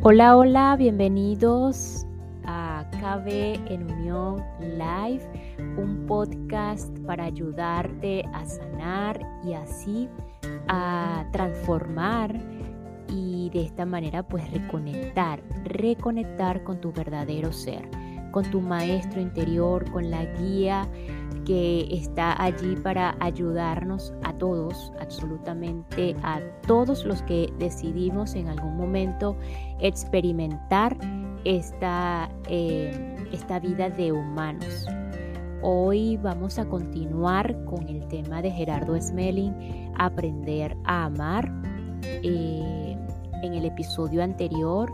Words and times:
Hola, 0.00 0.36
hola, 0.36 0.76
bienvenidos 0.76 2.06
a 2.44 2.88
KB 2.92 3.28
en 3.68 3.90
Unión 3.90 4.44
Live, 4.60 5.28
un 5.76 6.06
podcast 6.06 6.96
para 7.00 7.24
ayudarte 7.24 8.24
a 8.32 8.44
sanar 8.44 9.20
y 9.44 9.54
así 9.54 10.08
a 10.68 11.26
transformar 11.32 12.40
y 13.08 13.50
de 13.52 13.62
esta 13.62 13.84
manera 13.84 14.22
pues 14.22 14.48
reconectar, 14.52 15.42
reconectar 15.64 16.62
con 16.62 16.80
tu 16.80 16.92
verdadero 16.92 17.52
ser, 17.52 17.82
con 18.30 18.48
tu 18.52 18.60
maestro 18.60 19.20
interior, 19.20 19.90
con 19.90 20.12
la 20.12 20.24
guía 20.26 20.86
que 21.48 21.88
está 21.90 22.40
allí 22.42 22.76
para 22.76 23.16
ayudarnos 23.20 24.12
a 24.22 24.34
todos, 24.34 24.92
absolutamente 25.00 26.14
a 26.22 26.40
todos 26.66 27.06
los 27.06 27.22
que 27.22 27.50
decidimos 27.58 28.34
en 28.34 28.48
algún 28.48 28.76
momento 28.76 29.34
experimentar 29.80 30.94
esta, 31.46 32.28
eh, 32.50 33.16
esta 33.32 33.60
vida 33.60 33.88
de 33.88 34.12
humanos. 34.12 34.86
Hoy 35.62 36.18
vamos 36.18 36.58
a 36.58 36.68
continuar 36.68 37.64
con 37.64 37.88
el 37.88 38.06
tema 38.08 38.42
de 38.42 38.50
Gerardo 38.50 39.00
Smelling, 39.00 39.90
aprender 39.96 40.76
a 40.84 41.06
amar. 41.06 41.50
Eh, 42.02 42.96
en 43.42 43.54
el 43.54 43.64
episodio 43.64 44.22
anterior 44.22 44.92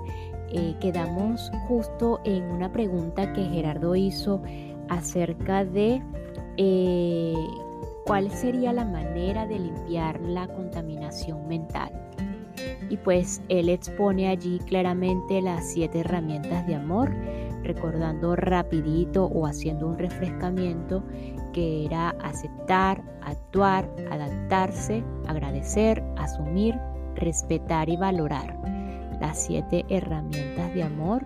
eh, 0.51 0.77
quedamos 0.81 1.51
justo 1.67 2.21
en 2.25 2.45
una 2.45 2.71
pregunta 2.71 3.33
que 3.33 3.43
Gerardo 3.43 3.97
hizo 3.97 4.41
acerca 4.89 5.65
de 5.65 6.01
eh, 6.57 7.35
cuál 8.07 8.31
sería 8.31 8.73
la 8.73 8.85
manera 8.85 9.47
de 9.47 9.59
limpiar 9.59 10.21
la 10.21 10.47
contaminación 10.49 11.47
mental. 11.49 11.91
Y 12.91 12.97
pues 12.99 13.43
él 13.49 13.69
expone 13.69 14.29
allí 14.29 14.59
claramente 14.61 15.41
las 15.41 15.67
siete 15.67 16.01
herramientas 16.01 16.67
de 16.67 16.75
amor, 16.75 17.15
recordando 17.63 18.37
rapidito 18.37 19.25
o 19.27 19.47
haciendo 19.47 19.89
un 19.89 19.99
refrescamiento 19.99 21.03
que 21.53 21.87
era 21.87 22.11
aceptar, 22.23 23.03
actuar, 23.23 23.89
adaptarse, 24.11 25.03
agradecer, 25.27 26.03
asumir, 26.17 26.75
respetar 27.15 27.89
y 27.89 27.97
valorar. 27.97 28.59
Las 29.21 29.39
siete 29.45 29.85
herramientas 29.89 30.75
de 30.75 30.83
amor. 30.83 31.25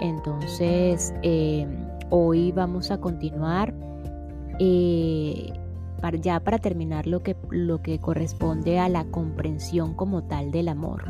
Entonces, 0.00 1.14
eh, 1.22 1.66
hoy 2.10 2.52
vamos 2.52 2.90
a 2.90 2.98
continuar 2.98 3.72
eh, 4.62 5.52
para, 6.02 6.18
ya 6.18 6.38
para 6.40 6.58
terminar 6.58 7.06
lo 7.06 7.22
que, 7.22 7.34
lo 7.48 7.80
que 7.80 7.98
corresponde 7.98 8.78
a 8.78 8.90
la 8.90 9.04
comprensión 9.06 9.94
como 9.94 10.22
tal 10.24 10.50
del 10.50 10.68
amor. 10.68 11.04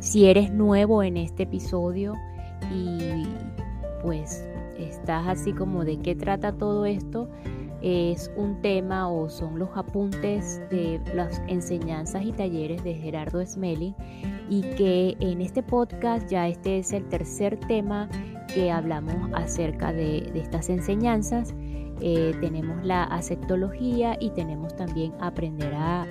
Si 0.00 0.26
eres 0.26 0.52
nuevo 0.52 1.02
en 1.02 1.16
este 1.16 1.44
episodio 1.44 2.14
y 2.70 3.24
pues 4.02 4.46
estás 4.78 5.26
así 5.28 5.54
como 5.54 5.86
de 5.86 5.98
qué 5.98 6.14
trata 6.14 6.52
todo 6.52 6.84
esto, 6.84 7.30
es 7.80 8.30
un 8.36 8.60
tema 8.60 9.08
o 9.08 9.30
son 9.30 9.58
los 9.58 9.70
apuntes 9.74 10.60
de 10.70 11.00
las 11.14 11.40
enseñanzas 11.48 12.22
y 12.24 12.32
talleres 12.32 12.84
de 12.84 12.94
Gerardo 12.94 13.44
Smelly 13.44 13.94
y 14.50 14.60
que 14.60 15.16
en 15.20 15.40
este 15.40 15.62
podcast 15.62 16.30
ya 16.30 16.48
este 16.48 16.78
es 16.78 16.92
el 16.92 17.08
tercer 17.08 17.58
tema 17.60 18.10
que 18.54 18.70
hablamos 18.70 19.30
acerca 19.32 19.92
de, 19.92 20.30
de 20.32 20.40
estas 20.40 20.68
enseñanzas 20.68 21.54
eh, 22.00 22.34
tenemos 22.40 22.84
la 22.84 23.04
aceptología 23.04 24.16
y 24.20 24.30
tenemos 24.30 24.74
también 24.76 25.12
aprender 25.20 25.72
a, 25.74 26.06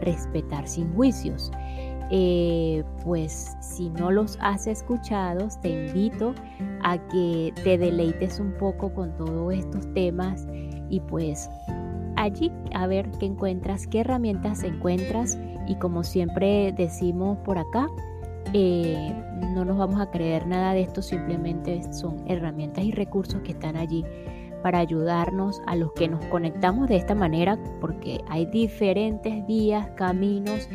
respetar 0.00 0.68
sin 0.68 0.92
juicios. 0.94 1.50
Eh, 2.12 2.84
pues 3.04 3.56
si 3.60 3.90
no 3.90 4.12
los 4.12 4.38
has 4.40 4.68
escuchado, 4.68 5.48
te 5.62 5.86
invito 5.86 6.32
a 6.84 6.96
que 7.08 7.52
te 7.64 7.76
deleites 7.76 8.38
un 8.38 8.52
poco 8.52 8.94
con 8.94 9.16
todos 9.16 9.52
estos 9.52 9.92
temas 9.92 10.46
y 10.88 11.00
pues 11.00 11.50
allí 12.16 12.52
a 12.72 12.86
ver 12.86 13.10
qué 13.18 13.26
encuentras, 13.26 13.88
qué 13.88 14.00
herramientas 14.00 14.62
encuentras 14.62 15.36
y 15.66 15.74
como 15.76 16.04
siempre 16.04 16.72
decimos 16.72 17.38
por 17.38 17.58
acá, 17.58 17.88
eh, 18.52 19.14
no 19.54 19.64
nos 19.64 19.78
vamos 19.78 20.00
a 20.00 20.10
creer 20.10 20.46
nada 20.46 20.72
de 20.74 20.82
esto, 20.82 21.02
simplemente 21.02 21.80
son 21.92 22.24
herramientas 22.28 22.84
y 22.84 22.92
recursos 22.92 23.40
que 23.42 23.52
están 23.52 23.76
allí 23.76 24.04
para 24.62 24.78
ayudarnos 24.78 25.60
a 25.66 25.76
los 25.76 25.92
que 25.92 26.08
nos 26.08 26.24
conectamos 26.26 26.88
de 26.88 26.96
esta 26.96 27.14
manera, 27.14 27.58
porque 27.80 28.20
hay 28.28 28.46
diferentes 28.46 29.46
vías, 29.46 29.88
caminos, 29.96 30.68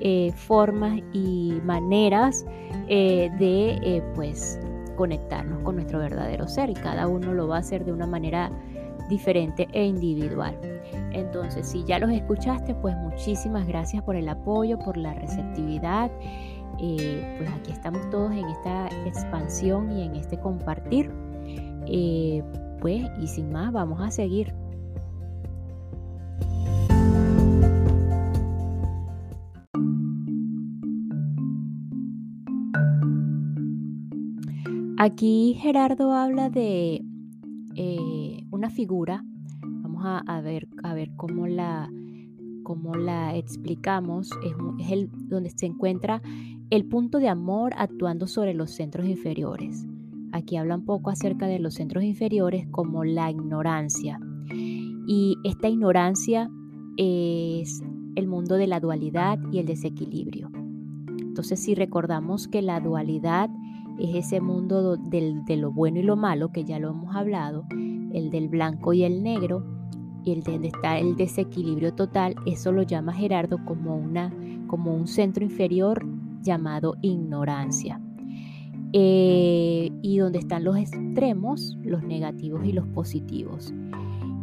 eh, 0.00 0.30
formas 0.32 1.00
y 1.14 1.58
maneras 1.64 2.44
eh, 2.88 3.30
de 3.38 3.78
eh, 3.82 4.02
pues 4.14 4.60
conectarnos 4.94 5.62
con 5.62 5.76
nuestro 5.76 5.98
verdadero 5.98 6.46
ser 6.48 6.68
y 6.68 6.74
cada 6.74 7.08
uno 7.08 7.32
lo 7.32 7.48
va 7.48 7.56
a 7.56 7.60
hacer 7.60 7.84
de 7.86 7.92
una 7.92 8.06
manera 8.06 8.50
diferente 9.08 9.66
e 9.72 9.84
individual. 9.84 10.54
Entonces, 11.12 11.66
si 11.66 11.82
ya 11.84 11.98
los 11.98 12.10
escuchaste, 12.10 12.74
pues 12.74 12.94
muchísimas 12.96 13.66
gracias 13.66 14.02
por 14.02 14.16
el 14.16 14.28
apoyo, 14.28 14.78
por 14.78 14.98
la 14.98 15.14
receptividad. 15.14 16.10
pues 16.76 17.50
aquí 17.54 17.72
estamos 17.72 18.08
todos 18.10 18.32
en 18.32 18.44
esta 18.44 18.88
expansión 19.06 19.92
y 19.92 20.02
en 20.02 20.16
este 20.16 20.38
compartir 20.38 21.10
pues 22.80 23.04
y 23.20 23.26
sin 23.26 23.50
más 23.50 23.72
vamos 23.72 24.00
a 24.00 24.10
seguir. 24.10 24.54
Aquí 34.98 35.56
Gerardo 35.60 36.12
habla 36.12 36.48
de 36.48 37.04
eh, 37.74 38.46
una 38.50 38.70
figura. 38.70 39.22
Vamos 39.60 40.02
a, 40.04 40.40
ver, 40.40 40.68
a 40.82 40.94
ver 40.94 41.10
cómo 41.16 41.46
la, 41.46 41.90
cómo 42.62 42.94
la 42.94 43.36
explicamos. 43.36 44.30
Es, 44.42 44.54
es 44.84 44.92
el, 44.92 45.10
donde 45.28 45.50
se 45.50 45.66
encuentra 45.66 46.22
el 46.70 46.86
punto 46.86 47.18
de 47.18 47.28
amor 47.28 47.74
actuando 47.76 48.26
sobre 48.26 48.54
los 48.54 48.70
centros 48.70 49.06
inferiores. 49.06 49.86
Aquí 50.36 50.58
habla 50.58 50.76
un 50.76 50.84
poco 50.84 51.08
acerca 51.08 51.46
de 51.46 51.58
los 51.58 51.74
centros 51.74 52.04
inferiores 52.04 52.66
como 52.70 53.04
la 53.04 53.30
ignorancia. 53.30 54.20
Y 54.50 55.38
esta 55.44 55.68
ignorancia 55.68 56.50
es 56.98 57.82
el 58.16 58.26
mundo 58.26 58.56
de 58.56 58.66
la 58.66 58.78
dualidad 58.78 59.38
y 59.50 59.60
el 59.60 59.66
desequilibrio. 59.66 60.50
Entonces, 61.18 61.58
si 61.58 61.74
recordamos 61.74 62.48
que 62.48 62.60
la 62.60 62.80
dualidad 62.80 63.48
es 63.98 64.26
ese 64.26 64.42
mundo 64.42 64.98
de 64.98 65.56
lo 65.56 65.72
bueno 65.72 66.00
y 66.00 66.02
lo 66.02 66.16
malo, 66.16 66.52
que 66.52 66.64
ya 66.64 66.78
lo 66.78 66.90
hemos 66.90 67.16
hablado, 67.16 67.64
el 67.70 68.30
del 68.30 68.48
blanco 68.48 68.92
y 68.92 69.04
el 69.04 69.22
negro, 69.22 69.64
y 70.22 70.32
el 70.32 70.42
de 70.42 70.52
donde 70.52 70.68
está 70.68 70.98
el 70.98 71.16
desequilibrio 71.16 71.94
total, 71.94 72.34
eso 72.44 72.72
lo 72.72 72.82
llama 72.82 73.14
Gerardo 73.14 73.64
como, 73.64 73.96
una, 73.96 74.34
como 74.66 74.94
un 74.94 75.06
centro 75.06 75.44
inferior 75.44 76.04
llamado 76.42 76.96
ignorancia. 77.00 78.00
Eh, 78.92 79.90
y 80.02 80.18
donde 80.18 80.38
están 80.38 80.64
los 80.64 80.76
extremos, 80.76 81.76
los 81.82 82.02
negativos 82.02 82.64
y 82.64 82.72
los 82.72 82.86
positivos. 82.88 83.74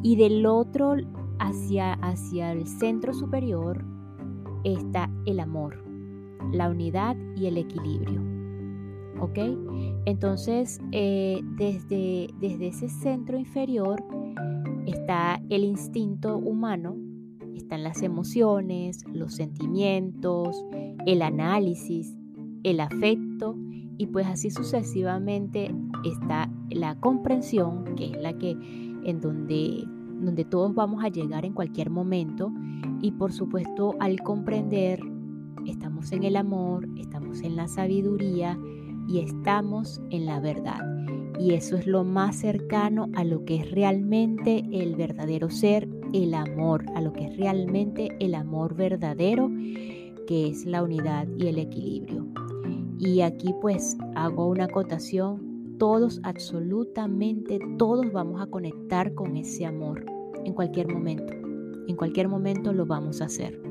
Y 0.02 0.16
del 0.18 0.46
otro, 0.46 0.96
hacia, 1.40 1.94
hacia 1.94 2.52
el 2.52 2.68
centro 2.68 3.14
superior, 3.14 3.86
está 4.64 5.10
el 5.26 5.40
amor, 5.40 5.84
la 6.52 6.70
unidad 6.70 7.16
y 7.36 7.48
el 7.48 7.58
equilibrio. 7.58 8.22
¿Ok? 9.20 9.40
Entonces, 10.06 10.82
eh, 10.92 11.42
desde, 11.58 12.28
desde 12.40 12.68
ese 12.68 12.90
centro 12.90 13.38
inferior 13.38 14.04
está 14.86 15.42
el 15.50 15.64
instinto 15.64 16.38
humano, 16.38 16.98
están 17.56 17.84
las 17.84 18.02
emociones, 18.02 19.06
los 19.14 19.36
sentimientos, 19.36 20.66
el 21.06 21.22
análisis, 21.22 22.18
el 22.64 22.82
afecto 22.82 23.56
y 23.98 24.08
pues 24.08 24.28
así 24.28 24.50
sucesivamente 24.50 25.74
está 26.04 26.50
la 26.70 27.00
comprensión, 27.00 27.96
que 27.96 28.08
es 28.08 28.18
la 28.22 28.34
que 28.38 28.52
en 28.52 29.22
donde, 29.22 29.84
donde 30.22 30.46
todos 30.46 30.74
vamos 30.74 31.04
a 31.04 31.10
llegar 31.10 31.46
en 31.46 31.54
cualquier 31.54 31.90
momento. 31.90 32.52
Y 33.02 33.12
por 33.12 33.32
supuesto 33.32 33.96
al 34.00 34.22
comprender, 34.22 35.00
estamos 35.66 36.12
en 36.12 36.24
el 36.24 36.36
amor, 36.36 36.88
estamos 36.98 37.42
en 37.42 37.56
la 37.56 37.68
sabiduría 37.68 38.58
y 39.08 39.20
estamos 39.20 40.02
en 40.10 40.26
la 40.26 40.40
verdad. 40.40 40.80
Y 41.40 41.54
eso 41.54 41.76
es 41.76 41.88
lo 41.88 42.04
más 42.04 42.38
cercano 42.38 43.08
a 43.16 43.24
lo 43.24 43.44
que 43.44 43.58
es 43.58 43.72
realmente 43.72 44.64
el 44.72 44.96
verdadero 44.96 45.50
ser, 45.50 45.90
el 46.14 46.34
amor, 46.36 46.86
a 46.96 47.02
lo 47.02 47.12
que 47.12 47.26
es 47.26 47.38
realmente 47.38 48.16
el 48.20 48.36
amor 48.36 48.76
verdadero, 48.76 49.50
que 50.28 50.48
es 50.48 50.66
la 50.66 50.84
unidad 50.84 51.28
y 51.38 51.48
el 51.48 51.58
equilibrio. 51.58 52.28
Y 53.06 53.20
aquí 53.20 53.54
pues 53.60 53.98
hago 54.16 54.48
una 54.48 54.64
acotación, 54.64 55.76
todos, 55.78 56.22
absolutamente 56.24 57.60
todos 57.78 58.10
vamos 58.14 58.42
a 58.42 58.46
conectar 58.46 59.14
con 59.14 59.36
ese 59.36 59.66
amor 59.66 60.06
en 60.46 60.54
cualquier 60.54 60.88
momento. 60.88 61.34
En 61.90 61.98
cualquier 61.98 62.30
momento 62.30 62.72
lo 62.72 62.86
vamos 62.86 63.22
a 63.22 63.26
hacer. 63.26 63.62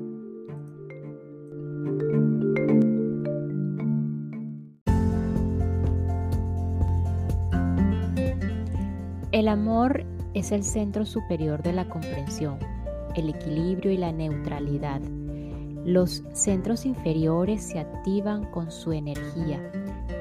El 9.32 9.48
amor 9.48 10.04
es 10.34 10.52
el 10.52 10.62
centro 10.62 11.06
superior 11.06 11.62
de 11.62 11.72
la 11.72 11.88
comprensión, 11.88 12.58
el 13.16 13.30
equilibrio 13.30 13.92
y 13.92 13.96
la 13.96 14.12
neutralidad 14.12 15.00
los 15.84 16.22
centros 16.32 16.86
inferiores 16.86 17.64
se 17.64 17.80
activan 17.80 18.44
con 18.52 18.70
su 18.70 18.92
energía 18.92 19.60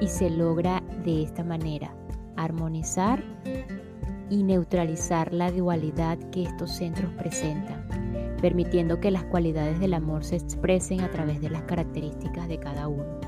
y 0.00 0.08
se 0.08 0.28
logra 0.28 0.82
de 1.04 1.22
esta 1.22 1.44
manera 1.44 1.94
armonizar 2.36 3.22
y 4.28 4.42
neutralizar 4.42 5.32
la 5.32 5.52
dualidad 5.52 6.18
que 6.30 6.44
estos 6.44 6.72
centros 6.72 7.12
presentan, 7.12 7.86
permitiendo 8.40 8.98
que 8.98 9.10
las 9.10 9.24
cualidades 9.24 9.78
del 9.78 9.94
amor 9.94 10.24
se 10.24 10.36
expresen 10.36 11.02
a 11.02 11.10
través 11.10 11.40
de 11.40 11.50
las 11.50 11.62
características 11.62 12.48
de 12.48 12.58
cada 12.58 12.88
uno. 12.88 13.20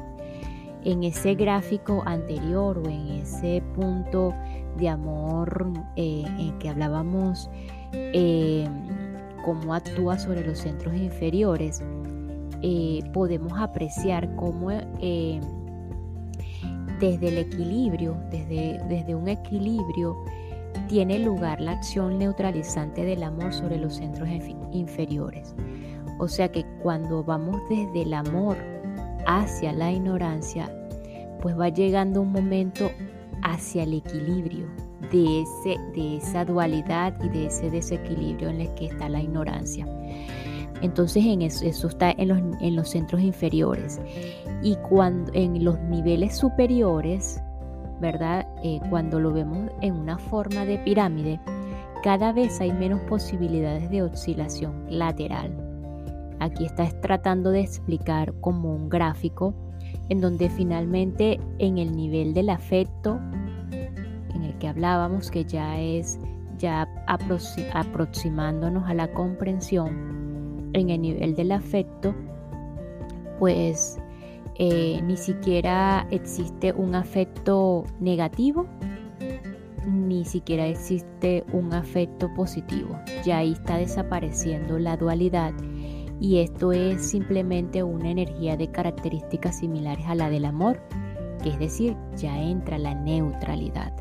En 0.83 1.05
ese 1.05 1.35
gráfico 1.35 2.03
anterior 2.05 2.79
o 2.79 2.89
en 2.89 3.21
ese 3.21 3.63
punto 3.75 4.35
de 4.77 4.89
amor 4.89 5.73
eh, 5.97 6.25
en 6.39 6.59
que 6.59 6.69
hablábamos 6.69 7.49
eh, 7.93 8.69
cómo 9.45 9.75
actúa 9.75 10.19
sobre 10.19 10.45
los 10.45 10.59
centros 10.59 10.95
inferiores, 10.97 11.83
eh, 12.67 13.01
podemos 13.13 13.53
apreciar 13.59 14.35
cómo 14.37 14.71
desde 16.99 17.29
el 17.29 17.37
equilibrio, 17.37 18.17
desde, 18.31 18.81
desde 18.89 19.15
un 19.15 19.29
equilibrio, 19.29 20.17
tiene 20.89 21.19
lugar 21.19 21.61
la 21.61 21.73
acción 21.73 22.19
neutralizante 22.19 23.05
del 23.05 23.23
amor 23.23 23.53
sobre 23.53 23.77
los 23.77 23.97
centros 23.97 24.31
inferiores. 24.73 25.55
O 26.19 26.27
sea 26.27 26.51
que 26.51 26.65
cuando 26.83 27.23
vamos 27.23 27.61
desde 27.69 28.01
el 28.01 28.15
amor 28.15 28.57
hacia 29.27 29.75
la 29.75 29.93
ignorancia, 29.93 30.75
pues 31.43 31.59
va 31.59 31.69
llegando 31.69 32.23
un 32.23 32.33
momento 32.33 32.91
hacia 33.43 33.83
el 33.83 33.93
equilibrio 33.93 34.67
de, 35.13 35.43
ese, 35.43 35.79
de 35.95 36.17
esa 36.17 36.47
dualidad 36.47 37.15
y 37.23 37.29
de 37.29 37.47
ese 37.47 37.69
desequilibrio 37.71 38.49
en 38.49 38.63
el 38.63 38.75
que 38.75 38.87
está 38.87 39.11
la 39.11 39.21
ignorancia. 39.21 39.87
Entonces 40.85 41.25
en 41.25 41.41
eso, 41.41 41.89
está 41.89 42.11
en 42.11 42.29
los, 42.29 42.39
en 42.61 42.77
los, 42.77 42.91
centros 42.91 43.23
inferiores. 43.23 43.99
Y 44.63 44.77
cuando 44.77 45.33
en 45.33 45.65
los 45.65 45.81
niveles 45.81 46.37
superiores, 46.37 47.41
¿verdad? 48.03 48.47
Eh, 48.63 48.81
cuando 48.91 49.19
lo 49.19 49.33
vemos 49.33 49.71
en 49.81 49.95
una 49.95 50.19
forma 50.19 50.67
de 50.67 50.77
pirámide, 50.77 51.41
cada 52.03 52.35
vez 52.35 52.61
hay 52.61 52.71
menos 52.71 53.01
posibilidades 53.09 53.89
de 53.89 54.03
oscilación 54.03 54.85
lateral. 54.91 55.57
Aquí 56.39 56.67
estás 56.67 57.01
tratando 57.01 57.51
de 57.51 57.61
explicar 57.63 58.35
como 58.43 58.75
un 58.75 58.91
gráfico 58.91 59.55
en 60.11 60.21
donde 60.21 60.51
finalmente 60.51 61.41
en 61.61 61.79
el 61.79 61.97
nivel 61.97 62.35
del 62.35 62.51
afecto, 62.51 63.19
en 64.35 64.45
el 64.45 64.59
que 64.59 64.69
hablábamos, 64.69 65.31
que 65.31 65.47
ya 65.47 65.81
es 65.81 66.19
ya 66.59 66.87
aproximándonos 67.07 68.87
a 68.87 68.93
la 68.93 69.11
comprensión, 69.13 70.14
en 70.75 70.91
el 70.91 71.01
nivel 71.01 71.35
del 71.35 71.53
afecto, 71.53 72.15
pues 73.39 73.99
eh, 74.57 75.01
ni 75.03 75.17
siquiera 75.17 76.07
existe 76.11 76.73
un 76.73 76.95
afecto 76.95 77.85
negativo, 77.99 78.67
ni 79.87 80.25
siquiera 80.25 80.67
existe 80.67 81.45
un 81.53 81.73
afecto 81.73 82.33
positivo. 82.35 82.99
Ya 83.25 83.39
ahí 83.39 83.53
está 83.53 83.79
desapareciendo 83.79 84.79
la 84.79 84.97
dualidad 84.97 85.53
y 86.21 86.39
esto 86.39 86.73
es 86.73 87.05
simplemente 87.05 87.83
una 87.83 88.11
energía 88.11 88.57
de 88.57 88.71
características 88.71 89.59
similares 89.59 90.07
a 90.07 90.15
la 90.15 90.31
del 90.31 90.45
amor, 90.45 90.81
que 91.43 91.51
es 91.51 91.59
decir, 91.59 91.97
ya 92.17 92.41
entra 92.41 92.79
la 92.79 92.95
neutralidad. 92.95 93.93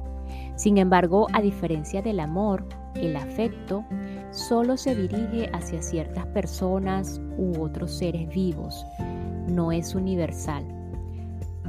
Sin 0.55 0.77
embargo, 0.77 1.27
a 1.33 1.41
diferencia 1.41 2.01
del 2.01 2.19
amor, 2.19 2.65
el 2.95 3.15
afecto 3.15 3.83
solo 4.33 4.77
se 4.77 4.95
dirige 4.95 5.49
hacia 5.53 5.81
ciertas 5.81 6.25
personas 6.27 7.21
u 7.37 7.61
otros 7.61 7.91
seres 7.91 8.27
vivos, 8.29 8.85
no 9.47 9.71
es 9.71 9.93
universal. 9.93 10.65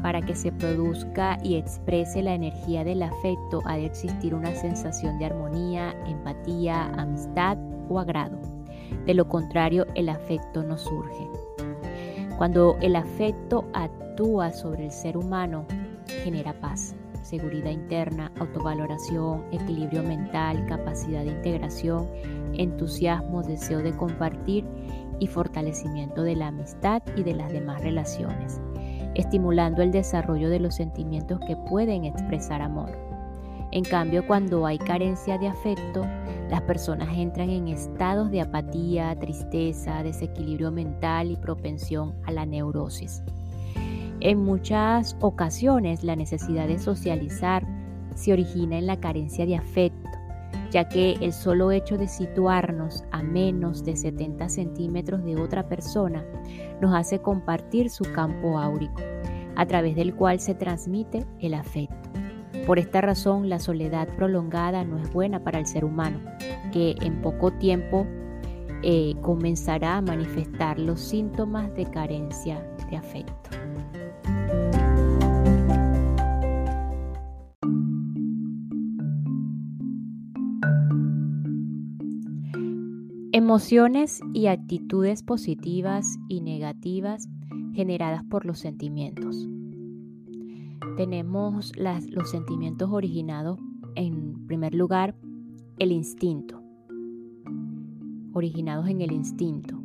Para 0.02 0.20
que 0.20 0.34
se 0.34 0.50
produzca 0.50 1.38
y 1.43 1.56
exprese 1.56 2.22
la 2.22 2.34
energía 2.34 2.84
del 2.84 3.02
afecto 3.02 3.61
ha 3.66 3.76
de 3.76 3.87
existir 3.87 4.34
una 4.34 4.55
sensación 4.55 5.19
de 5.19 5.26
armonía, 5.26 5.94
empatía, 6.06 6.87
amistad 6.96 7.58
o 7.88 7.99
agrado. 7.99 8.38
De 9.06 9.14
lo 9.14 9.28
contrario, 9.28 9.87
el 9.94 10.08
afecto 10.08 10.62
no 10.62 10.78
surge. 10.78 11.28
Cuando 12.37 12.76
el 12.81 12.96
afecto 12.96 13.67
actúa 13.72 14.52
sobre 14.52 14.87
el 14.87 14.90
ser 14.90 15.17
humano, 15.17 15.64
genera 16.22 16.52
paz, 16.60 16.94
seguridad 17.25 17.71
interna, 17.71 18.31
autovaloración, 18.38 19.44
equilibrio 19.53 20.03
mental, 20.03 20.67
capacidad 20.67 21.25
de 21.25 21.31
integración, 21.31 22.09
entusiasmo, 22.55 23.43
deseo 23.43 23.81
de 23.81 23.97
compartir 23.97 24.65
y 25.19 25.26
fortalecimiento 25.26 26.23
de 26.23 26.37
la 26.37 26.49
amistad 26.49 27.03
y 27.17 27.23
de 27.23 27.35
las 27.35 27.53
demás 27.53 27.82
relaciones, 27.82 28.61
estimulando 29.15 29.82
el 29.82 29.91
desarrollo 29.91 30.50
de 30.50 30.61
los 30.61 30.75
sentimientos 30.75 31.41
que 31.47 31.56
pueden 31.56 32.05
expresar 32.05 32.62
amor. 32.62 32.91
En 33.70 33.85
cambio, 33.85 34.25
cuando 34.27 34.67
hay 34.67 34.79
carencia 34.79 35.37
de 35.38 35.49
afecto, 35.49 36.03
las 36.49 36.62
personas 36.62 37.09
entran 37.17 37.50
en 37.50 37.69
estados 37.69 38.31
de 38.31 38.41
apatía, 38.41 39.19
tristeza, 39.19 40.03
desequilibrio 40.03 40.70
mental 40.70 41.31
y 41.31 41.37
propensión 41.37 42.15
a 42.25 42.31
la 42.31 42.47
neurosis. 42.47 43.23
En 44.25 44.44
muchas 44.44 45.17
ocasiones 45.21 46.03
la 46.03 46.17
necesidad 46.17 46.67
de 46.67 46.81
socializar 46.81 47.65
se 48.17 48.32
origina 48.32 48.79
en 48.79 48.87
la 48.87 48.99
carencia 48.99 49.47
de 49.47 49.55
afecto 49.55 50.11
ya 50.75 50.88
que 50.88 51.12
el 51.21 51.32
solo 51.32 51.71
hecho 51.71 51.97
de 51.97 52.09
situarnos 52.09 53.05
a 53.12 53.23
menos 53.23 53.85
de 53.85 53.94
70 53.94 54.49
centímetros 54.49 55.25
de 55.25 55.37
otra 55.41 55.69
persona 55.69 56.25
nos 56.81 56.93
hace 56.97 57.21
compartir 57.21 57.91
su 57.91 58.03
campo 58.12 58.59
áurico, 58.59 59.00
a 59.55 59.67
través 59.67 59.94
del 59.94 60.17
cual 60.17 60.41
se 60.41 60.56
transmite 60.56 61.25
el 61.38 61.55
afecto. 61.55 62.11
Por 62.67 62.81
esta 62.81 63.00
razón, 63.00 63.49
la 63.49 63.61
soledad 63.61 64.09
prolongada 64.17 64.82
no 64.82 64.99
es 64.99 65.12
buena 65.12 65.44
para 65.44 65.61
el 65.61 65.67
ser 65.67 65.85
humano, 65.85 66.19
que 66.73 66.97
en 67.03 67.23
poco 67.23 67.53
tiempo 67.53 68.05
eh, 68.82 69.15
comenzará 69.23 69.99
a 69.99 70.03
manifestar 70.03 70.81
los 70.81 71.00
síntomas 71.00 71.73
de 71.77 71.85
carencia 71.87 72.67
de 72.91 72.97
afecto. 72.97 73.44
Emociones 83.36 84.20
y 84.32 84.46
actitudes 84.46 85.24
positivas 85.24 86.19
y 86.28 86.40
negativas 86.40 87.28
generadas 87.72 88.22
por 88.22 88.46
los 88.46 88.60
sentimientos. 88.60 89.48
Tenemos 90.96 91.72
los 91.76 92.31
sentimientos 92.31 92.90
originados, 92.93 93.58
en 93.96 94.46
primer 94.46 94.72
lugar, 94.74 95.16
el 95.81 95.90
instinto. 95.90 96.62
Originados 98.32 98.86
en 98.88 99.00
el 99.00 99.10
instinto. 99.10 99.82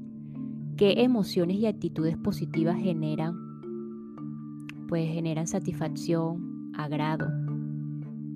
¿Qué 0.78 1.02
emociones 1.02 1.58
y 1.58 1.66
actitudes 1.66 2.18
positivas 2.18 2.78
generan? 2.78 3.49
Pues 4.90 5.10
generan 5.10 5.48
satisfacción, 5.48 6.74
agrado. 6.76 7.30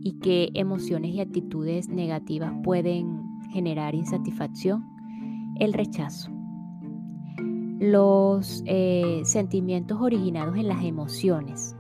¿Y 0.02 0.20
qué 0.20 0.50
emociones 0.54 1.12
y 1.12 1.20
actitudes 1.20 1.90
negativas 1.90 2.54
pueden 2.64 3.22
generar 3.52 3.96
insatisfacción? 3.96 4.94
el 5.60 5.74
rechazo. 5.74 6.32
Los 7.80 8.64
eh, 8.66 9.22
sentimientos 9.26 10.00
originados 10.02 10.58
en 10.58 10.68
las 10.68 10.84
emociones. 10.84 11.76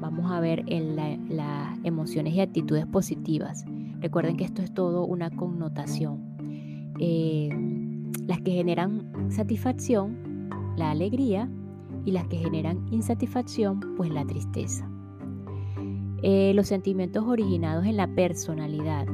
Vamos 0.00 0.30
a 0.30 0.40
ver 0.40 0.64
en 0.66 0.96
las 0.96 1.78
emociones 1.84 2.34
y 2.34 2.40
actitudes 2.40 2.86
positivas. 2.86 3.64
Recuerden 4.00 4.36
que 4.36 4.44
esto 4.44 4.62
es 4.62 4.72
todo 4.74 5.06
una 5.06 5.30
connotación. 5.30 6.92
Eh, 6.98 7.48
las 8.26 8.40
que 8.40 8.52
generan 8.52 9.30
satisfacción, 9.30 10.48
la 10.76 10.90
alegría, 10.90 11.48
y 12.04 12.12
las 12.12 12.26
que 12.26 12.38
generan 12.38 12.86
insatisfacción, 12.90 13.80
pues 13.96 14.10
la 14.10 14.24
tristeza. 14.24 14.90
Eh, 16.22 16.52
los 16.54 16.68
sentimientos 16.68 17.24
originados 17.26 17.84
en 17.86 17.96
la 17.96 18.06
personalidad 18.06 19.06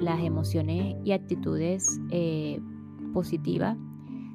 las 0.00 0.22
emociones 0.22 0.96
y 1.04 1.12
actitudes 1.12 2.00
eh, 2.10 2.60
positivas, 3.12 3.76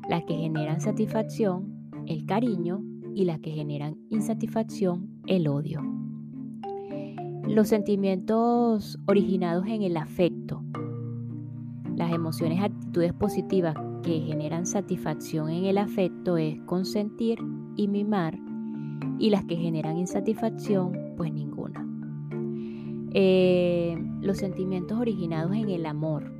las 0.10 0.24
que 0.24 0.36
generan 0.36 0.82
satisfacción, 0.82 1.92
el 2.08 2.26
cariño 2.26 2.84
y 3.14 3.26
las 3.26 3.40
que 3.40 3.52
generan 3.52 3.98
insatisfacción, 4.10 5.22
el 5.28 5.48
odio. 5.48 5.82
Los 7.48 7.68
sentimientos 7.68 8.98
originados 9.08 9.66
en 9.68 9.84
el 9.84 9.98
afecto, 9.98 10.64
las 11.96 12.12
emociones 12.12 12.60
y 12.60 12.64
actitudes 12.64 13.14
positivas 13.14 13.76
que 14.02 14.20
generan 14.22 14.66
satisfacción 14.66 15.50
en 15.50 15.66
el 15.66 15.78
afecto 15.78 16.38
es 16.38 16.60
consentir 16.62 17.40
y 17.76 17.88
mimar 17.88 18.38
y 19.20 19.30
las 19.30 19.46
que 19.46 19.56
generan 19.56 19.98
insatisfacción 19.98 21.14
pues 21.16 21.32
ninguna. 21.32 21.88
Eh, 23.14 23.98
los 24.22 24.38
sentimientos 24.38 25.00
originados 25.00 25.56
en 25.56 25.70
el 25.70 25.86
amor, 25.86 26.32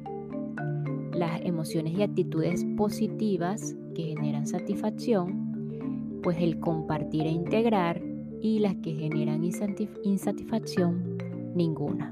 las 1.14 1.42
emociones 1.42 1.94
y 1.98 2.02
actitudes 2.02 2.66
positivas 2.78 3.76
que 3.94 4.04
generan 4.04 4.48
satisfacción, 4.48 6.20
pues 6.24 6.38
el 6.40 6.60
compartir 6.60 7.24
e 7.24 7.32
integrar 7.32 8.02
y 8.42 8.60
las 8.60 8.76
que 8.78 8.94
generan 8.94 9.44
insatisfacción, 10.04 11.18
ninguna. 11.54 12.12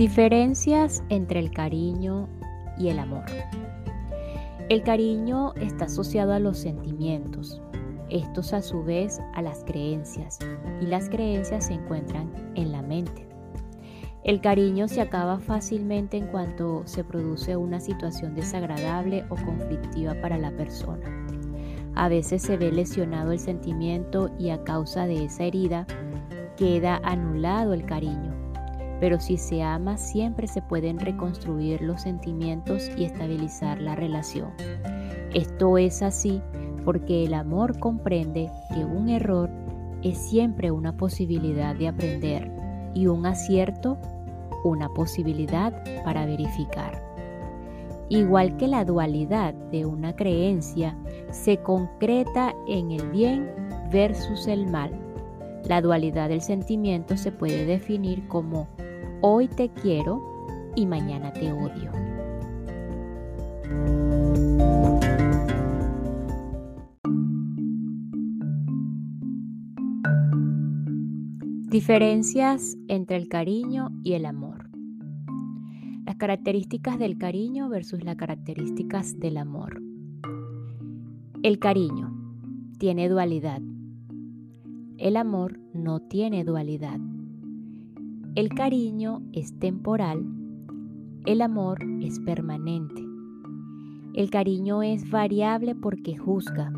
Diferencias 0.00 1.04
entre 1.10 1.40
el 1.40 1.50
cariño 1.50 2.26
y 2.78 2.88
el 2.88 2.98
amor. 3.00 3.24
El 4.70 4.82
cariño 4.82 5.52
está 5.56 5.84
asociado 5.84 6.32
a 6.32 6.38
los 6.38 6.56
sentimientos, 6.56 7.60
estos 8.08 8.54
a 8.54 8.62
su 8.62 8.82
vez 8.82 9.20
a 9.34 9.42
las 9.42 9.62
creencias, 9.62 10.38
y 10.80 10.86
las 10.86 11.10
creencias 11.10 11.66
se 11.66 11.74
encuentran 11.74 12.32
en 12.54 12.72
la 12.72 12.80
mente. 12.80 13.28
El 14.24 14.40
cariño 14.40 14.88
se 14.88 15.02
acaba 15.02 15.38
fácilmente 15.38 16.16
en 16.16 16.28
cuanto 16.28 16.80
se 16.86 17.04
produce 17.04 17.56
una 17.56 17.78
situación 17.78 18.34
desagradable 18.34 19.26
o 19.28 19.36
conflictiva 19.36 20.14
para 20.22 20.38
la 20.38 20.50
persona. 20.52 21.26
A 21.94 22.08
veces 22.08 22.40
se 22.40 22.56
ve 22.56 22.72
lesionado 22.72 23.32
el 23.32 23.38
sentimiento 23.38 24.30
y 24.38 24.48
a 24.48 24.64
causa 24.64 25.06
de 25.06 25.26
esa 25.26 25.44
herida 25.44 25.86
queda 26.56 27.02
anulado 27.04 27.74
el 27.74 27.84
cariño 27.84 28.29
pero 29.00 29.18
si 29.18 29.36
se 29.36 29.62
ama 29.62 29.96
siempre 29.96 30.46
se 30.46 30.62
pueden 30.62 31.00
reconstruir 31.00 31.80
los 31.80 32.02
sentimientos 32.02 32.90
y 32.96 33.04
estabilizar 33.04 33.80
la 33.80 33.96
relación. 33.96 34.50
Esto 35.34 35.78
es 35.78 36.02
así 36.02 36.40
porque 36.84 37.24
el 37.24 37.34
amor 37.34 37.78
comprende 37.78 38.50
que 38.74 38.84
un 38.84 39.08
error 39.08 39.50
es 40.02 40.18
siempre 40.18 40.70
una 40.70 40.96
posibilidad 40.96 41.74
de 41.74 41.88
aprender 41.88 42.50
y 42.94 43.06
un 43.06 43.26
acierto 43.26 43.98
una 44.64 44.88
posibilidad 44.88 45.72
para 46.04 46.26
verificar. 46.26 47.02
Igual 48.08 48.56
que 48.56 48.66
la 48.66 48.84
dualidad 48.84 49.54
de 49.54 49.86
una 49.86 50.16
creencia 50.16 50.96
se 51.30 51.58
concreta 51.58 52.54
en 52.66 52.90
el 52.90 53.08
bien 53.10 53.50
versus 53.92 54.48
el 54.48 54.66
mal, 54.66 54.90
la 55.68 55.80
dualidad 55.80 56.28
del 56.28 56.40
sentimiento 56.40 57.16
se 57.16 57.30
puede 57.30 57.64
definir 57.64 58.26
como 58.26 58.66
Hoy 59.22 59.48
te 59.48 59.68
quiero 59.68 60.72
y 60.74 60.86
mañana 60.86 61.30
te 61.30 61.52
odio. 61.52 61.92
Diferencias 71.68 72.78
entre 72.88 73.16
el 73.18 73.28
cariño 73.28 73.90
y 74.02 74.14
el 74.14 74.24
amor. 74.24 74.70
Las 76.06 76.16
características 76.16 76.98
del 76.98 77.18
cariño 77.18 77.68
versus 77.68 78.02
las 78.02 78.16
características 78.16 79.20
del 79.20 79.36
amor. 79.36 79.82
El 81.42 81.58
cariño 81.58 82.10
tiene 82.78 83.10
dualidad. 83.10 83.60
El 84.96 85.18
amor 85.18 85.60
no 85.74 86.00
tiene 86.00 86.42
dualidad. 86.42 86.98
El 88.36 88.50
cariño 88.50 89.22
es 89.32 89.58
temporal, 89.58 90.24
el 91.26 91.42
amor 91.42 91.80
es 92.00 92.20
permanente. 92.20 93.04
El 94.14 94.30
cariño 94.30 94.84
es 94.84 95.10
variable 95.10 95.74
porque 95.74 96.16
juzga, 96.16 96.72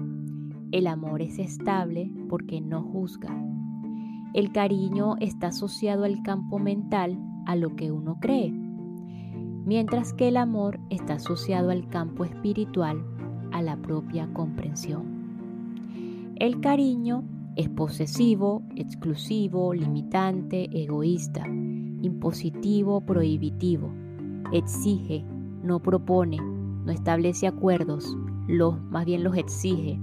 el 0.70 0.86
amor 0.86 1.20
es 1.20 1.38
estable 1.38 2.10
porque 2.30 2.62
no 2.62 2.82
juzga. 2.82 3.38
El 4.32 4.50
cariño 4.52 5.16
está 5.20 5.48
asociado 5.48 6.04
al 6.04 6.22
campo 6.22 6.58
mental, 6.58 7.18
a 7.44 7.54
lo 7.54 7.76
que 7.76 7.92
uno 7.92 8.16
cree, 8.18 8.50
mientras 8.50 10.14
que 10.14 10.28
el 10.28 10.38
amor 10.38 10.80
está 10.88 11.14
asociado 11.14 11.68
al 11.68 11.86
campo 11.88 12.24
espiritual, 12.24 13.04
a 13.52 13.60
la 13.60 13.76
propia 13.76 14.26
comprensión. 14.32 16.32
El 16.36 16.62
cariño 16.62 17.24
es 17.56 17.68
posesivo, 17.68 18.62
exclusivo, 18.76 19.74
limitante, 19.74 20.68
egoísta, 20.72 21.46
impositivo, 21.46 23.00
prohibitivo. 23.02 23.92
Exige, 24.52 25.24
no 25.62 25.80
propone, 25.80 26.38
no 26.38 26.90
establece 26.90 27.46
acuerdos, 27.46 28.16
los, 28.48 28.80
más 28.84 29.04
bien 29.04 29.22
los 29.22 29.36
exige. 29.36 30.00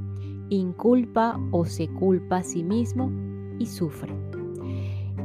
Inculpa 0.49 1.39
o 1.51 1.65
se 1.65 1.87
culpa 1.87 2.37
a 2.37 2.43
sí 2.43 2.63
mismo 2.63 3.11
y 3.59 3.65
sufre. 3.65 4.13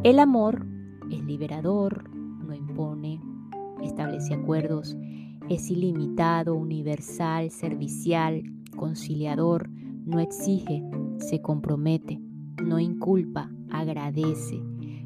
El 0.03 0.19
amor 0.19 0.67
es 1.11 1.23
liberador, 1.25 2.11
no 2.11 2.55
impone, 2.55 3.21
establece 3.83 4.35
acuerdos, 4.35 4.97
es 5.49 5.71
ilimitado, 5.71 6.55
universal, 6.55 7.51
servicial, 7.51 8.43
conciliador, 8.77 9.69
no 10.05 10.21
exige, 10.21 10.83
se 11.19 11.41
compromete, 11.41 12.21
no 12.63 12.79
inculpa, 12.79 13.51
agradece, 13.71 14.63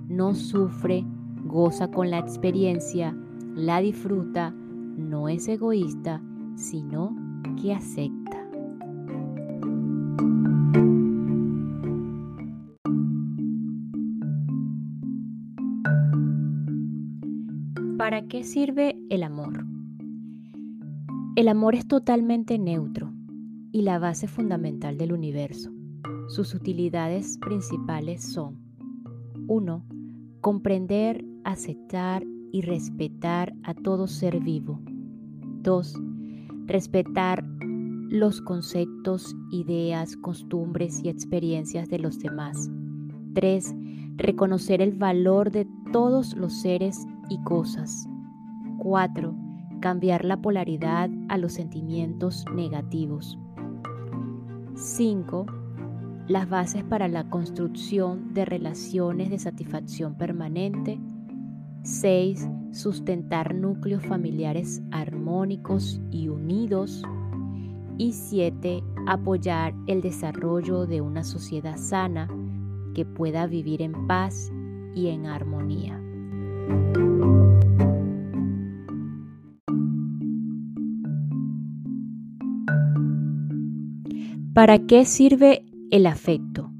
no 0.09 0.35
sufre, 0.35 1.05
goza 1.45 1.91
con 1.91 2.11
la 2.11 2.19
experiencia, 2.19 3.17
la 3.55 3.81
disfruta, 3.81 4.50
no 4.50 5.29
es 5.29 5.49
egoísta, 5.49 6.23
sino 6.57 7.17
que 7.61 7.73
acepta. 7.73 8.19
¿Para 17.97 18.27
qué 18.27 18.43
sirve 18.45 18.97
el 19.11 19.23
amor? 19.23 19.67
El 21.37 21.49
amor 21.49 21.75
es 21.75 21.87
totalmente 21.87 22.59
neutro 22.59 23.12
y 23.71 23.83
la 23.83 23.99
base 23.99 24.27
fundamental 24.27 24.99
del 24.99 25.12
universo. 25.12 25.78
Sus 26.29 26.55
utilidades 26.55 27.39
principales 27.39 28.23
son 28.23 28.59
1. 29.47 29.83
Comprender, 30.43 31.25
aceptar 31.45 32.23
y 32.53 32.61
respetar 32.61 33.55
a 33.63 33.73
todo 33.73 34.07
ser 34.07 34.39
vivo. 34.41 34.79
2. 35.63 35.95
Respetar 36.67 37.43
los 38.11 38.43
conceptos, 38.43 39.35
ideas, 39.51 40.17
costumbres 40.19 41.03
y 41.03 41.09
experiencias 41.09 41.89
de 41.89 41.99
los 41.99 42.19
demás. 42.19 42.71
3. 43.33 43.75
Reconocer 44.17 44.83
el 44.83 44.93
valor 44.93 45.51
de 45.51 45.67
todos 45.93 46.37
los 46.37 46.61
seres 46.61 47.07
y 47.31 47.43
cosas. 47.45 48.07
4. 48.79 49.35
Cambiar 49.81 50.27
la 50.27 50.37
polaridad 50.43 51.09
a 51.31 51.39
los 51.39 51.55
sentimientos 51.55 52.45
negativos. 52.55 53.39
5. 54.75 55.47
Las 56.29 56.47
bases 56.47 56.85
para 56.85 57.09
la 57.09 57.31
construcción 57.31 58.35
de 58.35 58.45
relaciones 58.45 59.31
de 59.31 59.39
satisfacción 59.39 60.15
permanente. 60.15 61.01
6. 61.85 62.47
Sustentar 62.71 63.55
núcleos 63.55 64.05
familiares 64.05 64.83
armónicos 64.91 66.03
y 66.11 66.29
unidos. 66.29 67.03
Y 67.97 68.13
7. 68.13 68.85
Apoyar 69.07 69.73
el 69.87 70.03
desarrollo 70.03 70.85
de 70.85 71.01
una 71.01 71.25
sociedad 71.25 71.79
sana 71.79 72.29
que 72.95 73.07
pueda 73.07 73.47
vivir 73.47 73.81
en 73.81 74.07
paz 74.07 74.53
y 74.95 75.09
en 75.09 75.25
armonía. 75.25 75.99
¿Para 84.53 84.81
qué 84.81 85.07
sirve 85.07 85.68
el 85.90 86.07
afecto? 86.07 86.71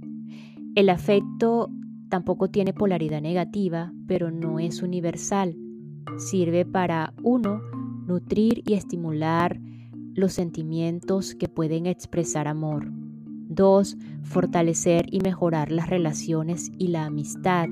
El 0.75 0.91
afecto 0.91 1.71
tampoco 2.09 2.49
tiene 2.49 2.73
polaridad 2.73 3.23
negativa, 3.23 3.93
pero 4.07 4.31
no 4.31 4.59
es 4.59 4.83
universal. 4.83 5.57
Sirve 6.19 6.65
para, 6.65 7.15
uno, 7.23 7.61
nutrir 8.07 8.63
y 8.67 8.75
estimular 8.75 9.61
los 10.15 10.33
sentimientos 10.33 11.35
que 11.35 11.49
pueden 11.49 11.87
expresar 11.87 12.49
amor. 12.49 12.91
Dos, 12.91 13.97
fortalecer 14.23 15.07
y 15.11 15.21
mejorar 15.21 15.73
las 15.73 15.89
relaciones 15.89 16.71
y 16.79 16.89
la 16.89 17.07
amistad. 17.07 17.69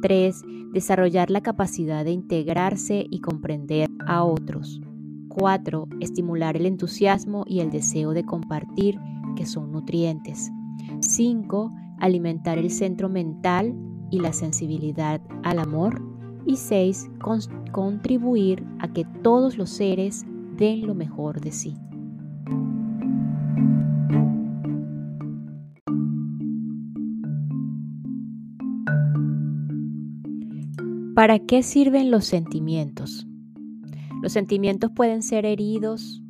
Tres, 0.00 0.42
desarrollar 0.72 1.30
la 1.30 1.40
capacidad 1.40 2.04
de 2.04 2.12
integrarse 2.12 3.06
y 3.10 3.20
comprender 3.20 3.88
a 4.06 4.22
otros. 4.22 4.80
Cuatro, 5.28 5.88
estimular 6.00 6.56
el 6.56 6.66
entusiasmo 6.66 7.44
y 7.46 7.60
el 7.60 7.70
deseo 7.70 8.12
de 8.12 8.24
compartir 8.24 8.98
que 9.36 9.46
son 9.46 9.72
nutrientes. 9.72 10.50
5. 11.00 11.72
Alimentar 11.98 12.58
el 12.58 12.70
centro 12.70 13.08
mental 13.08 13.74
y 14.10 14.20
la 14.20 14.32
sensibilidad 14.32 15.20
al 15.42 15.58
amor. 15.58 16.02
Y 16.46 16.56
6. 16.56 17.10
Contribuir 17.72 18.64
a 18.78 18.92
que 18.92 19.04
todos 19.22 19.58
los 19.58 19.70
seres 19.70 20.24
den 20.56 20.86
lo 20.86 20.94
mejor 20.94 21.40
de 21.40 21.52
sí. 21.52 21.76
¿Para 31.14 31.40
qué 31.40 31.64
sirven 31.64 32.12
los 32.12 32.26
sentimientos? 32.26 33.26
Los 34.22 34.32
sentimientos 34.32 34.92
pueden 34.94 35.22
ser 35.22 35.46
heridos, 35.46 36.22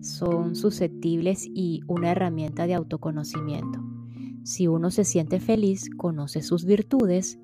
son 0.00 0.54
susceptibles 0.54 1.46
y 1.46 1.82
una 1.86 2.10
herramienta 2.10 2.66
de 2.66 2.74
autoconocimiento. 2.74 3.80
Si 4.44 4.66
uno 4.66 4.90
se 4.90 5.04
siente 5.04 5.40
feliz, 5.40 5.90
conoce 5.96 6.42
sus 6.42 6.64
virtudes. 6.64 7.38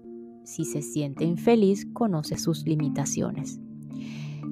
Si 0.44 0.64
se 0.64 0.82
siente 0.82 1.24
infeliz, 1.24 1.86
conoce 1.92 2.38
sus 2.38 2.64
limitaciones. 2.66 3.60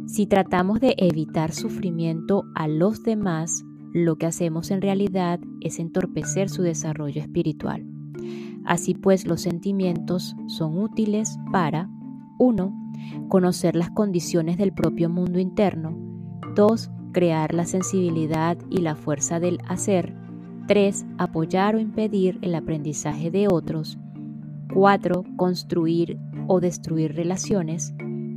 Si 0.06 0.26
tratamos 0.26 0.80
de 0.80 0.94
evitar 0.98 1.52
sufrimiento 1.52 2.44
a 2.54 2.68
los 2.68 3.02
demás, 3.02 3.64
lo 3.92 4.16
que 4.16 4.26
hacemos 4.26 4.70
en 4.70 4.82
realidad 4.82 5.40
es 5.60 5.78
entorpecer 5.78 6.48
su 6.48 6.62
desarrollo 6.62 7.20
espiritual. 7.20 7.86
Así 8.64 8.94
pues, 8.94 9.26
los 9.26 9.40
sentimientos 9.42 10.36
son 10.46 10.78
útiles 10.78 11.38
para 11.52 11.90
1. 12.38 13.28
Conocer 13.28 13.76
las 13.76 13.90
condiciones 13.90 14.58
del 14.58 14.72
propio 14.72 15.08
mundo 15.08 15.38
interno. 15.38 15.96
2. 16.54 16.90
Crear 17.12 17.52
la 17.52 17.66
sensibilidad 17.66 18.56
y 18.70 18.78
la 18.78 18.96
fuerza 18.96 19.38
del 19.38 19.58
hacer. 19.68 20.14
3. 20.66 21.04
Apoyar 21.18 21.76
o 21.76 21.78
impedir 21.78 22.38
el 22.40 22.54
aprendizaje 22.54 23.30
de 23.30 23.48
otros. 23.48 23.98
4. 24.72 25.24
Construir 25.36 26.18
o 26.48 26.60
destruir 26.60 27.14
relaciones. 27.14 27.94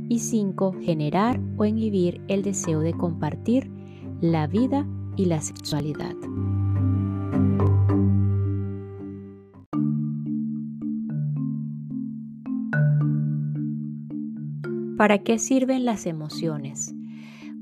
Y 0.08 0.18
5. 0.18 0.74
Generar 0.82 1.40
o 1.56 1.64
inhibir 1.64 2.20
el 2.28 2.42
deseo 2.42 2.80
de 2.80 2.92
compartir 2.92 3.70
la 4.20 4.46
vida 4.46 4.86
y 5.16 5.24
la 5.24 5.40
sexualidad. 5.40 6.14
¿Para 14.96 15.18
qué 15.18 15.38
sirven 15.38 15.84
las 15.84 16.06
emociones? 16.06 16.95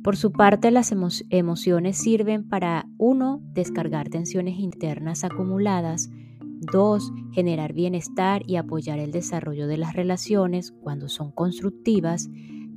Por 0.04 0.18
su 0.18 0.32
parte, 0.32 0.70
las 0.70 0.92
emociones 1.30 1.96
sirven 1.96 2.46
para, 2.46 2.86
uno, 2.98 3.40
descargar 3.54 4.10
tensiones 4.10 4.58
internas 4.58 5.24
acumuladas, 5.24 6.10
dos, 6.60 7.10
generar 7.32 7.72
bienestar 7.72 8.42
y 8.46 8.56
apoyar 8.56 8.98
el 8.98 9.12
desarrollo 9.12 9.66
de 9.66 9.78
las 9.78 9.94
relaciones 9.94 10.72
cuando 10.72 11.08
son 11.08 11.30
constructivas, 11.30 12.28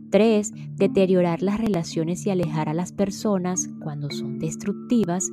tres, 0.10 0.54
deteriorar 0.78 1.42
las 1.42 1.60
relaciones 1.60 2.26
y 2.26 2.30
alejar 2.30 2.70
a 2.70 2.74
las 2.74 2.94
personas 2.94 3.70
cuando 3.84 4.10
son 4.10 4.40
destructivas, 4.40 5.30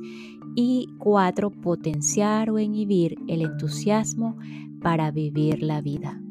y 0.53 0.89
cuatro, 0.99 1.49
potenciar 1.49 2.49
o 2.49 2.59
inhibir 2.59 3.15
el 3.29 3.41
entusiasmo 3.41 4.37
para 4.81 5.11
vivir 5.11 5.63
la 5.63 5.79
vida. 5.79 6.21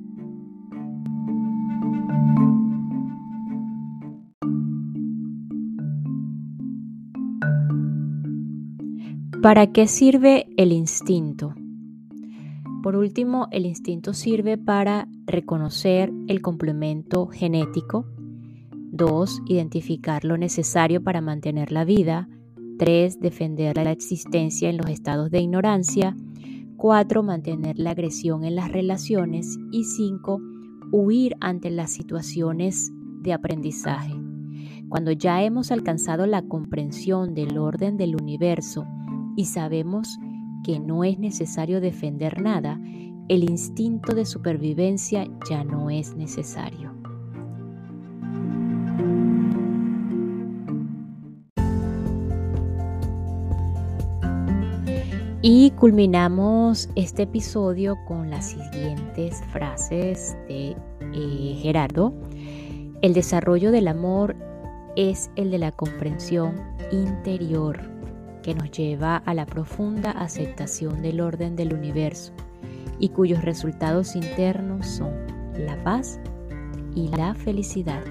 ¿Para 9.45 9.73
qué 9.73 9.87
sirve 9.89 10.47
el 10.57 10.73
instinto? 10.73 11.55
Por 12.83 12.97
último, 12.97 13.47
el 13.51 13.67
instinto 13.67 14.15
sirve 14.15 14.57
para 14.57 15.07
reconocer 15.27 16.11
el 16.29 16.41
complemento 16.41 17.27
genético. 17.27 18.07
2. 18.71 19.43
Identificar 19.45 20.25
lo 20.25 20.39
necesario 20.39 21.05
para 21.05 21.21
mantener 21.21 21.73
la 21.73 21.85
vida. 21.85 22.27
3. 22.79 23.21
Defender 23.21 23.77
la 23.77 23.91
existencia 23.93 24.71
en 24.71 24.79
los 24.79 24.89
estados 24.89 25.31
de 25.31 25.43
ignorancia. 25.43 26.17
4. 26.79 27.23
Mantener 27.23 27.79
la 27.79 27.91
agresión 27.91 28.45
en 28.45 28.55
las 28.55 28.73
relaciones. 28.73 29.59
Y 29.71 29.85
5. 29.85 30.41
Huir 30.91 31.37
ante 31.41 31.71
las 31.71 31.93
situaciones 31.93 32.91
de 33.21 33.35
aprendizaje. 33.35 34.15
Cuando 34.89 35.13
ya 35.13 35.43
hemos 35.43 35.71
alcanzado 35.71 36.25
la 36.25 36.41
comprensión 36.41 37.35
del 37.35 37.59
orden 37.59 37.99
del 37.99 38.17
universo 38.17 38.87
y 39.37 39.47
sabemos 39.47 40.19
que 40.65 40.81
no 40.81 41.05
es 41.05 41.19
necesario 41.19 41.81
defender 41.81 42.41
nada, 42.41 42.81
el 43.29 43.45
instinto 43.45 44.15
de 44.15 44.25
supervivencia 44.25 45.27
ya 45.49 45.65
no 45.65 45.91
es 45.91 46.15
necesario. 46.15 46.93
Y 55.47 55.73
culminamos 55.73 56.89
este 56.95 57.25
episodio 57.25 57.97
con 58.07 58.31
las 58.31 58.47
siguientes 58.47 59.43
frases 59.53 60.35
de 60.49 60.75
eh, 61.13 61.59
Gerardo. 61.61 62.15
El 63.03 63.13
desarrollo 63.13 63.71
del 63.71 63.89
amor 63.89 64.35
es 64.97 65.31
el 65.37 65.51
de 65.51 65.59
la 65.59 65.71
comprensión 65.71 66.55
interior 66.91 67.94
que 68.45 68.55
nos 68.55 68.71
lleva 68.71 69.17
a 69.17 69.35
la 69.35 69.47
profunda 69.47 70.11
aceptación 70.11 71.03
del 71.03 71.21
orden 71.21 71.57
del 71.57 71.73
universo 71.73 72.33
y 73.01 73.09
cuyos 73.09 73.43
resultados 73.43 74.15
internos 74.15 74.87
son 74.87 75.13
la 75.59 75.83
paz 75.83 76.21
y 76.95 77.09
la 77.09 77.35
felicidad. 77.35 78.05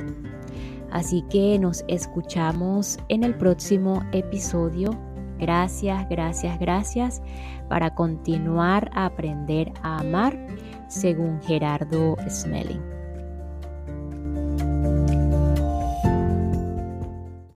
Así 0.91 1.23
que 1.29 1.57
nos 1.59 1.85
escuchamos 1.87 2.97
en 3.09 3.23
el 3.23 3.35
próximo 3.35 4.03
episodio. 4.11 4.89
Gracias, 5.39 6.07
gracias, 6.09 6.59
gracias 6.59 7.21
para 7.69 7.93
continuar 7.93 8.89
a 8.93 9.05
aprender 9.05 9.71
a 9.81 9.99
amar 9.99 10.37
según 10.87 11.41
Gerardo 11.41 12.15
Smelling. 12.29 12.92